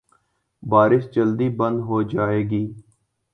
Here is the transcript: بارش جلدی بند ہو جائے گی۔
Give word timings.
بارش 0.63 1.03
جلدی 1.15 1.49
بند 1.57 1.79
ہو 1.81 2.01
جائے 2.11 2.41
گی۔ 2.49 2.63